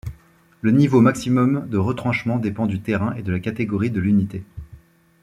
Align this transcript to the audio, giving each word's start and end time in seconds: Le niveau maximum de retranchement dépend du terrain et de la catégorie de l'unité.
Le 0.63 0.71
niveau 0.71 0.99
maximum 0.99 1.67
de 1.69 1.77
retranchement 1.77 2.39
dépend 2.39 2.65
du 2.65 2.81
terrain 2.81 3.13
et 3.17 3.21
de 3.21 3.31
la 3.31 3.39
catégorie 3.39 3.91
de 3.91 3.99
l'unité. 3.99 4.43